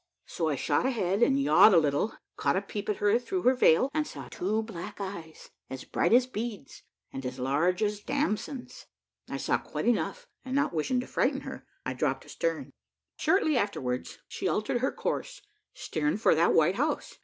So 0.25 0.47
I 0.49 0.55
shot 0.55 0.87
ahead, 0.87 1.21
and 1.21 1.39
yawed 1.39 1.75
a 1.75 1.77
little 1.77 2.15
caught 2.35 2.55
a 2.55 2.61
peep 2.63 2.89
at 2.89 2.95
her 2.95 3.19
through 3.19 3.43
her 3.43 3.53
veil, 3.53 3.91
and 3.93 4.07
saw 4.07 4.27
two 4.29 4.63
black 4.63 4.99
eyes 4.99 5.51
as 5.69 5.83
bright 5.83 6.11
as 6.11 6.25
beads, 6.25 6.81
and 7.13 7.23
as 7.23 7.37
large 7.37 7.83
as 7.83 7.99
damsons. 7.99 8.87
I 9.29 9.37
saw 9.37 9.59
quite 9.59 9.85
enough, 9.87 10.25
and 10.43 10.55
not 10.55 10.73
wishing 10.73 10.99
to 11.01 11.05
frighten 11.05 11.41
her, 11.41 11.67
I 11.85 11.93
dropped 11.93 12.25
astern. 12.25 12.71
Shortly 13.17 13.55
afterwards 13.57 14.17
she 14.27 14.47
altered 14.47 14.79
her 14.81 14.91
course, 14.91 15.43
steering 15.75 16.17
for 16.17 16.33
that 16.33 16.55
white 16.55 16.77
house. 16.77 17.19